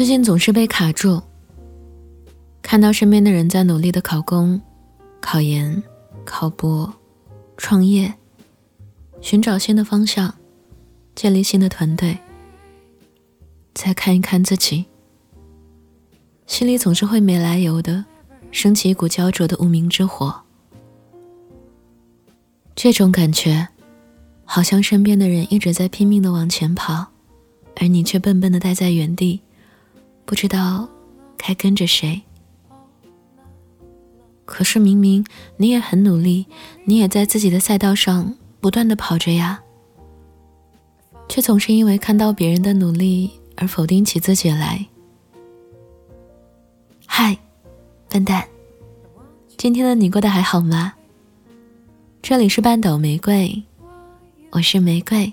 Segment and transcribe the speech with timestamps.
[0.00, 1.22] 最近总是被卡住，
[2.62, 4.58] 看到身边的人在努力的考公、
[5.20, 5.82] 考研、
[6.24, 6.90] 考博、
[7.58, 8.14] 创业，
[9.20, 10.34] 寻找新的方向，
[11.14, 12.16] 建立新的团队，
[13.74, 14.86] 再看一看自己，
[16.46, 18.02] 心里总是会没来由的
[18.50, 20.34] 升起一股焦灼的无名之火。
[22.74, 23.68] 这种感觉，
[24.46, 27.08] 好像身边的人一直在拼命的往前跑，
[27.76, 29.42] 而你却笨笨的待在原地。
[30.30, 30.88] 不知道
[31.36, 32.22] 该跟着谁，
[34.44, 36.46] 可是明明你也很努力，
[36.84, 39.60] 你也在自己的赛道上不断的跑着呀，
[41.28, 44.86] 却总是因为看到别人的努力而否定起自己来。
[47.06, 47.36] 嗨，
[48.08, 48.46] 笨蛋，
[49.56, 50.92] 今天的你过得还好吗？
[52.22, 53.60] 这里是半斗玫瑰，
[54.50, 55.32] 我是玫瑰，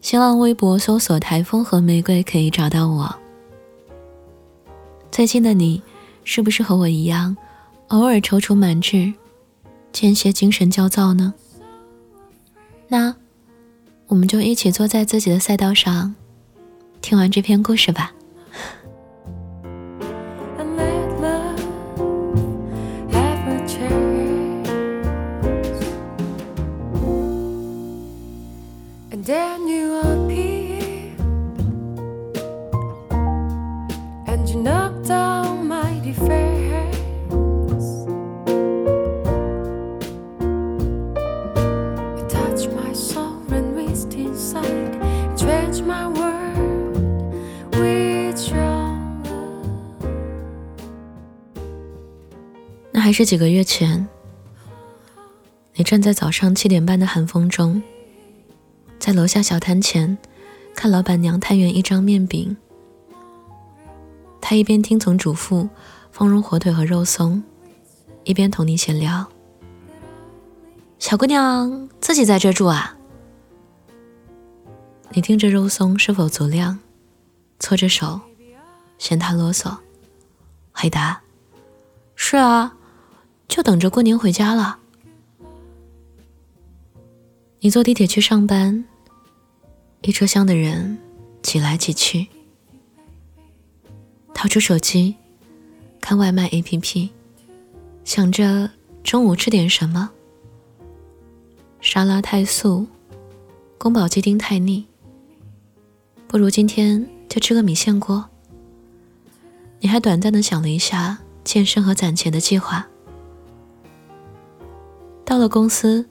[0.00, 3.21] 新浪微博搜索“台风和玫瑰”可以找到我。
[5.12, 5.82] 最近的你，
[6.24, 7.36] 是不是和我一样，
[7.88, 9.12] 偶尔踌躇满志，
[9.92, 11.34] 间歇精神焦躁呢？
[12.88, 13.14] 那，
[14.06, 16.14] 我们就一起坐在自己的赛道上，
[17.02, 18.14] 听完这篇故事吧。
[53.12, 54.08] 还是几个月前，
[55.74, 57.82] 你站在早上七点半的寒风中，
[58.98, 60.16] 在楼下小摊前
[60.74, 62.56] 看老板娘摊圆一张面饼。
[64.40, 65.68] 她一边听从嘱咐
[66.10, 67.42] 放入火腿和肉松，
[68.24, 69.28] 一边同你闲聊
[70.98, 72.96] ：“小姑娘自己在这住啊？”
[75.12, 76.78] 你听着肉松是否足量，
[77.60, 78.18] 搓着手，
[78.96, 79.76] 嫌她啰嗦，
[80.72, 81.20] 回答
[82.16, 82.74] ：“是啊。”
[83.48, 84.78] 就等着过年回家了。
[87.60, 88.84] 你坐地铁去上班，
[90.00, 90.98] 一车厢的人
[91.42, 92.26] 挤来挤去，
[94.34, 95.14] 掏出手机
[96.00, 97.10] 看外卖 APP，
[98.04, 98.70] 想着
[99.04, 100.10] 中午吃点什么。
[101.80, 102.86] 沙拉太素，
[103.78, 104.86] 宫保鸡丁太腻，
[106.26, 108.28] 不如今天就吃个米线锅。
[109.78, 112.88] 你还短暂的想了一下健身和攒钱的计划。
[115.32, 116.06] 到了公司，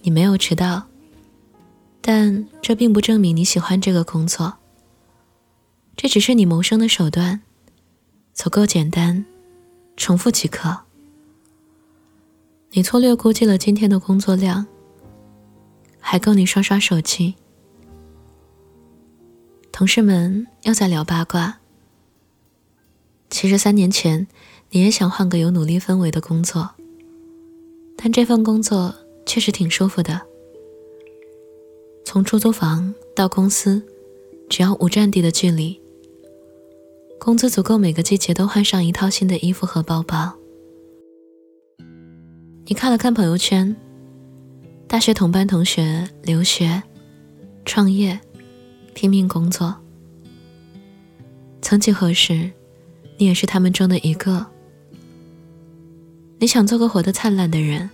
[0.00, 0.84] 你没有迟到，
[2.00, 4.54] 但这并不证明你喜欢这个工作。
[5.94, 7.42] 这只是你谋生的手段，
[8.32, 9.26] 足够简单，
[9.94, 10.74] 重复即可。
[12.70, 14.66] 你粗略估计了今天的工作量，
[16.00, 17.34] 还够你刷刷手机。
[19.70, 21.58] 同事们又在聊八卦。
[23.28, 24.26] 其实三年前，
[24.70, 26.70] 你也想换个有努力氛围的工作。
[28.02, 28.92] 但这份工作
[29.24, 30.20] 确实挺舒服的。
[32.04, 33.80] 从出租房到公司，
[34.48, 35.80] 只要五站地的距离，
[37.20, 40.34] 工资足够每个季节都换上一套新的衣服和包包。
[42.66, 43.76] 你看了看朋友圈，
[44.88, 46.82] 大学同班同学留学、
[47.64, 48.18] 创业、
[48.94, 49.76] 拼命工作。
[51.60, 52.50] 曾几何时，
[53.16, 54.44] 你也是他们中的一个。
[56.42, 57.88] 你想做个活得灿烂的人，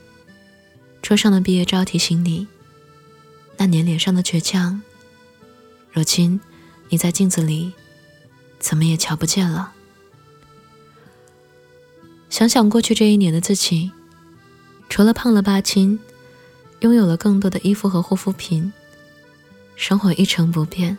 [1.02, 2.48] 桌上的毕业照提醒你，
[3.58, 4.80] 那年脸上的倔强，
[5.92, 6.40] 如今
[6.88, 7.70] 你在镜子里，
[8.58, 9.74] 怎么也瞧不见了。
[12.30, 13.92] 想想过去这一年的自己，
[14.88, 16.00] 除了胖了八斤，
[16.80, 18.72] 拥有了更多的衣服和护肤品，
[19.76, 20.96] 生活一成不变。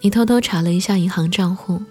[0.00, 1.82] 你偷偷查了一下银行账户，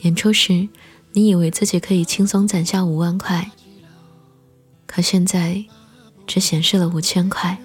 [0.00, 0.68] 年初时。
[1.16, 3.52] 你以为自己可以轻松攒下五万块，
[4.84, 5.64] 可现在
[6.26, 7.56] 只显示了五千块。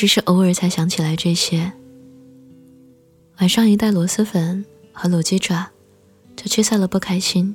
[0.00, 1.70] 只是偶尔才想起来这些。
[3.38, 4.64] 晚上一袋螺蛳粉
[4.94, 5.68] 和卤鸡爪，
[6.34, 7.54] 就驱散了不开心。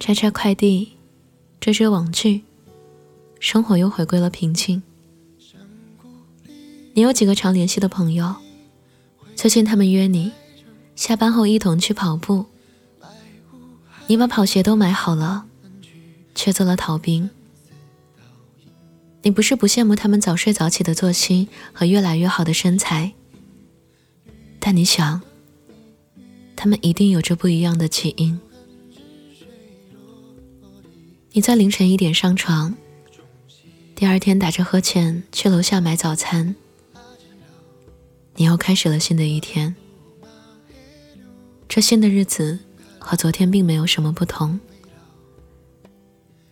[0.00, 0.94] 拆拆快递，
[1.60, 2.42] 追追网剧，
[3.38, 4.82] 生活又回归了平静。
[6.94, 8.34] 你有几个常联系的朋友？
[9.36, 10.32] 最近他们约你
[10.96, 12.46] 下班后一同去跑步。
[14.08, 15.44] 你把跑鞋都买好了，
[16.34, 17.30] 却做了逃兵。
[19.24, 23.12] 你不是不羡慕他们早睡早起的作息和越来越好的身材，
[24.58, 25.22] 但你想，
[26.56, 28.40] 他们一定有着不一样的起因。
[31.30, 32.74] 你在凌晨一点上床，
[33.94, 36.56] 第二天打着呵欠去楼下买早餐，
[38.34, 39.74] 你又开始了新的一天。
[41.68, 42.58] 这新的日子
[42.98, 44.58] 和昨天并没有什么不同，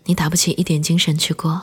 [0.04, 1.60] 你打不起一点精神去过。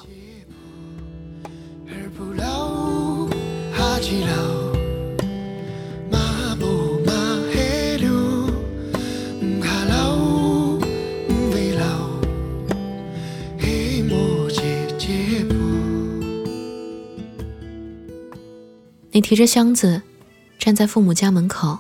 [19.12, 20.02] 你提着箱子
[20.60, 21.80] 站在父母家门口，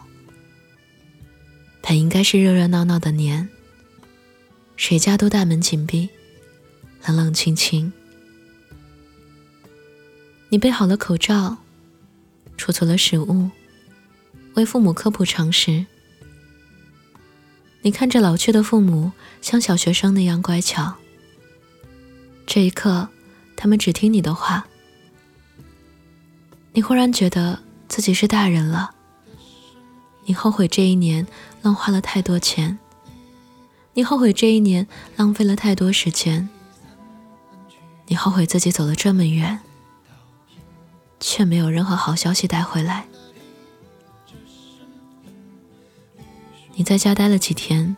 [1.83, 3.47] 本应该是热热闹闹的年，
[4.75, 6.09] 谁家都大门紧闭，
[7.05, 7.93] 冷冷清清。
[10.49, 11.57] 你备好了口罩，
[12.57, 13.49] 储存了食物，
[14.55, 15.85] 为父母科普常识。
[17.83, 19.11] 你看着老去的父母，
[19.41, 20.95] 像小学生那样乖巧。
[22.45, 23.07] 这一刻，
[23.55, 24.67] 他们只听你的话。
[26.73, 28.91] 你忽然觉得自己是大人了。
[30.25, 31.25] 你后悔这一年
[31.61, 32.77] 浪花了太多钱，
[33.93, 36.49] 你后悔这一年浪费了太多时间，
[38.07, 39.59] 你后悔自己走了这么远，
[41.19, 43.07] 却没有任何好消息带回来。
[46.73, 47.97] 你在家待了几天，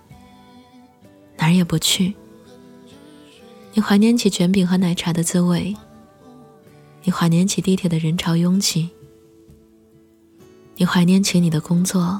[1.37, 2.15] 哪儿也不去。
[3.73, 5.75] 你怀念起卷饼和奶茶的滋味。
[7.03, 8.89] 你怀念起地铁的人潮拥挤，
[10.75, 12.19] 你怀念起你的工作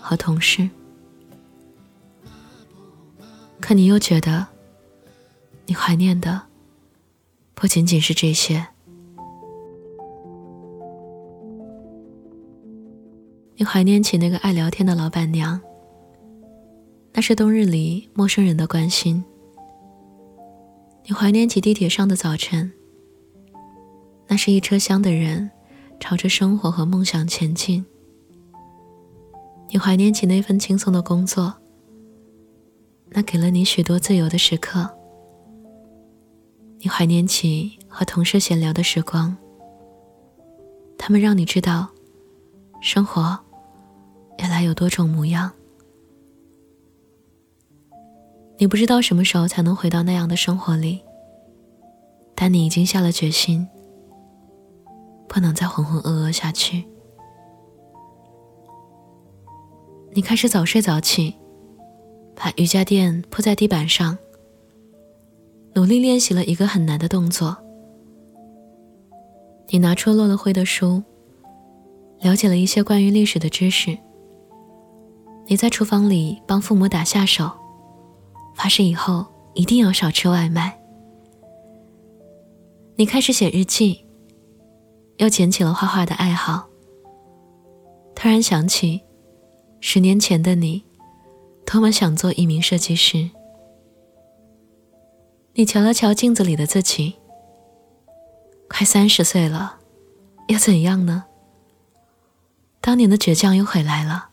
[0.00, 0.70] 和同事，
[3.60, 4.46] 可你又觉得，
[5.66, 6.42] 你怀念的
[7.54, 8.68] 不仅仅是这些。
[13.64, 15.58] 你怀念起那个爱聊天的老板娘，
[17.14, 19.24] 那是冬日里陌生人的关心。
[21.06, 22.70] 你怀念起地铁上的早晨。
[24.26, 25.50] 那是一车厢的人，
[25.98, 27.82] 朝着生活和梦想前进。
[29.70, 31.54] 你怀念起那份轻松的工作，
[33.08, 34.86] 那给了你许多自由的时刻。
[36.80, 39.34] 你怀念起和同事闲聊的时光，
[40.98, 41.88] 他们让你知道，
[42.82, 43.40] 生活
[44.38, 45.50] 原来有多种模样。
[48.58, 51.02] 你不知道什么时候才能回到那样的生活里，
[52.34, 53.66] 但你已经下了决心。
[55.26, 56.84] 不能再浑浑噩噩下去。
[60.12, 61.34] 你开始早睡早起，
[62.36, 64.16] 把瑜伽垫铺在地板上，
[65.74, 67.56] 努力练习了一个很难的动作。
[69.70, 71.02] 你拿出落了灰的书，
[72.20, 73.98] 了解了一些关于历史的知识。
[75.46, 77.50] 你在厨房里帮父母打下手，
[78.54, 80.78] 发誓以后一定要少吃外卖。
[82.96, 84.00] 你开始写日记。
[85.18, 86.66] 又捡起了画画的爱好。
[88.16, 89.00] 突然想起，
[89.80, 90.82] 十年前的你，
[91.64, 93.30] 多么想做一名设计师。
[95.52, 97.14] 你瞧了瞧镜子里的自己，
[98.68, 99.78] 快三十岁了，
[100.48, 101.26] 又怎样呢？
[102.80, 104.30] 当年的倔强又回来了。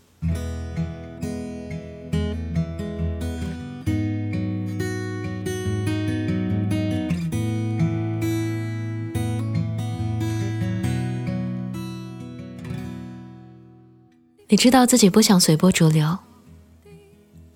[14.52, 16.20] 你知道自己不想随波逐流，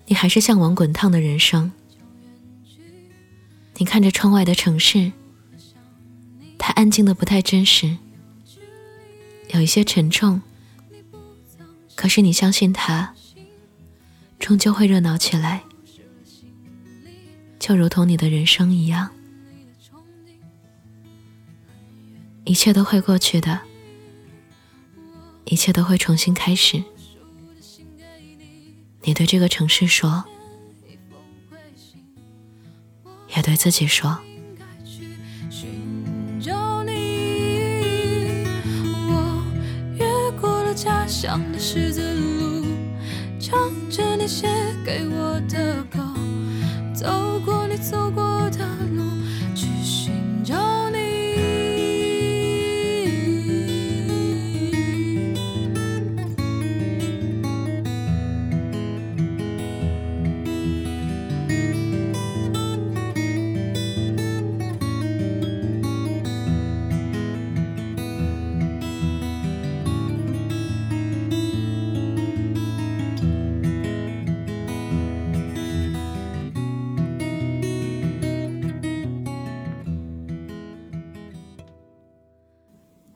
[0.06, 1.70] 你还是向往滚烫的人生。
[3.74, 5.12] 你看着窗外的城市，
[6.56, 7.98] 它安静的不太真实，
[9.50, 10.40] 有一些沉重。
[11.94, 13.14] 可是你相信它，
[14.38, 15.64] 终究会热闹起来，
[17.58, 19.10] 就如同你的人生一样，
[22.46, 23.60] 一切都会过去的。
[25.46, 26.82] 一切都会重新开始。
[29.02, 30.24] 你对这个城市说，
[33.34, 34.18] 也对自己说。
[39.08, 39.44] 我
[39.94, 40.04] 越
[40.40, 42.66] 过了家乡的十字路，
[43.38, 44.48] 唱着你写
[44.84, 46.00] 给我的歌，
[46.92, 48.25] 走过你走过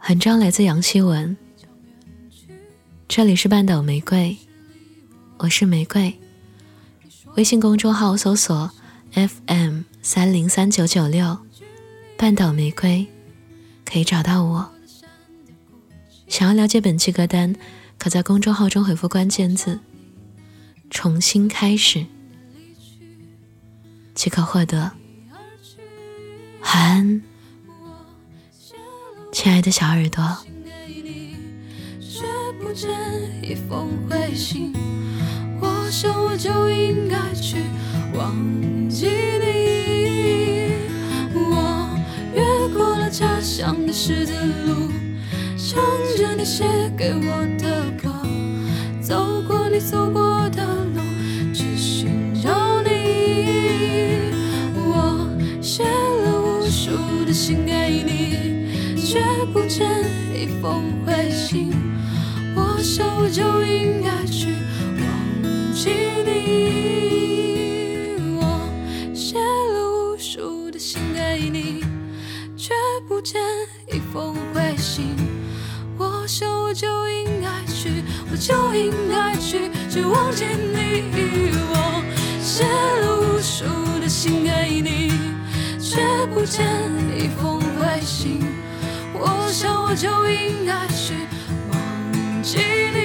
[0.09, 1.37] 文章来自杨希文，
[3.07, 4.37] 这里是半岛玫瑰，
[5.39, 6.19] 我是玫瑰。
[7.37, 8.71] 微信公众号搜索
[9.13, 11.39] FM 三零三九九六，
[12.17, 13.07] 半岛玫瑰，
[13.85, 14.73] 可以找到我。
[16.27, 17.55] 想要了解本期歌单，
[17.97, 19.79] 可在公众号中回复关键字
[20.91, 22.05] “重新开始”，
[24.15, 24.91] 即可获得。
[26.63, 27.23] 晚安。
[29.43, 30.23] 亲爱的小耳朵，
[31.99, 32.27] 却
[32.61, 32.91] 不见
[33.41, 34.71] 一封回信。
[35.59, 37.57] 我想我就应该去
[38.13, 38.37] 忘
[38.91, 39.07] 记
[39.41, 40.75] 你。
[41.33, 41.89] 我
[42.35, 44.35] 越过了家乡的十字
[44.67, 44.93] 路，
[45.57, 45.83] 唱
[46.19, 48.13] 着你写给我的歌，
[49.01, 50.50] 走过你走过
[63.31, 64.57] 就应该去
[64.99, 65.07] 忘
[65.73, 65.91] 记
[66.27, 66.31] 你。
[68.37, 68.43] 我
[69.15, 71.85] 写了无数的信给你，
[72.57, 72.75] 却
[73.09, 73.41] 不见
[73.93, 75.15] 一封回信，
[75.97, 81.05] 我想我就应该去，我就应该去去忘记你。
[81.73, 82.03] 我
[82.43, 83.65] 写了无数
[84.01, 85.13] 的信给你，
[85.79, 86.01] 却
[86.35, 86.67] 不见
[87.17, 88.41] 一封回信。
[89.15, 91.15] 我想，我就应该去
[91.71, 92.59] 忘记
[92.93, 93.00] 你。